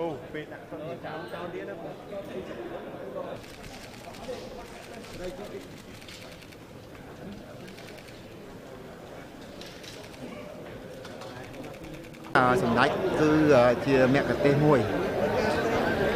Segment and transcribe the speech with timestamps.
[0.00, 1.74] ពេលដាក់ចោលចោលទៀតណា
[12.36, 13.30] អឺសម្ដេចគឺ
[13.86, 14.80] ជាមគ្គទេសមួយ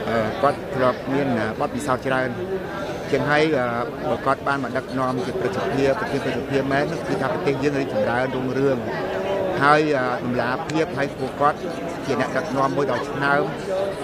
[0.09, 1.29] អឺគាត់ធ្លាប់មាន
[1.61, 2.29] បទពិសោធន៍ច្រើន
[3.11, 3.67] ជាងហើយអឺ
[4.11, 8.79] បើគាត់បានមកដឹកនាំជាប្រជាភាពប្រជាប្រជាភាពមែនគឺថាប្រទេសយើងរីកចម្រើនរុងរឿង
[9.65, 11.59] ហើយអឺតម្លាភាពហើយពួកគាត់
[12.07, 13.43] ជាអ្នកដឹកនាំមួយដ៏ឆ្នើម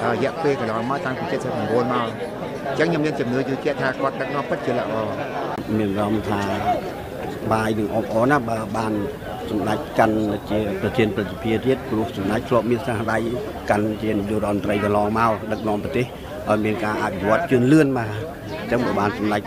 [0.02, 2.08] អឺរយៈពេលកន្លងមកតាំងពី79មក
[2.66, 4.92] អញ្ចឹងខ្ញុំមានជំនឿជឿជាក់ថាគាត់ដឹកនាំពិតជាល្អ
[5.78, 6.40] មានអារម្មណ៍ថា
[7.52, 8.92] បាយនឹងអបអរណាបើបាន
[9.50, 10.16] សម្ដេចកាន់
[10.50, 13.18] ជាប្រធានប្រតិភិទៀតព្រោះសម្ដេចធ្លាប់មានសាសដៃ
[13.70, 16.06] កាន់ជានាយករដ្ឋមន្ត្រីកន្លងមកដឹកនាំប្រទេស
[16.48, 19.42] ឲ្យមានការអភិវឌ្ឍជឿនលឿនបាទអញ្ចឹងបើបានសម្ដេច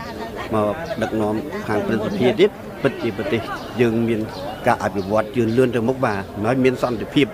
[0.54, 1.34] មកដឹកនាំ
[1.68, 2.50] ខាងប្រតិភិទៀត
[2.84, 3.40] ពិតជាប្រទេស
[3.80, 4.20] យើងមាន
[4.66, 7.26] ការអភិវឌ្ឍជឿនលឿនទៅមុខបាទហើយមានសន្តិភាព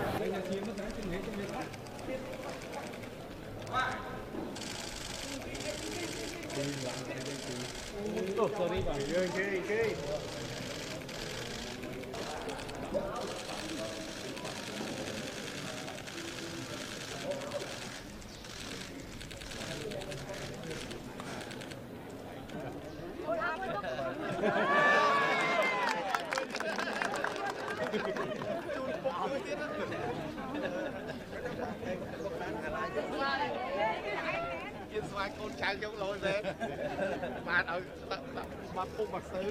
[28.00, 36.42] យើងស្វាយកូនចៅយកលយមែន
[37.48, 39.42] បានឲ្យដាក់ដាក់បាត់ពុកមកសើ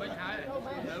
[0.00, 0.36] មិនហើយ
[0.90, 0.96] នៅ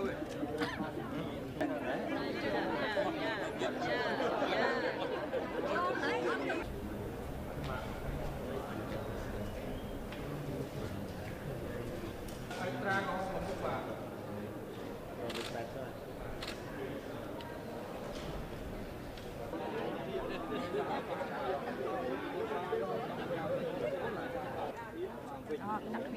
[25.80, 26.14] Thank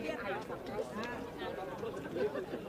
[2.16, 2.61] you.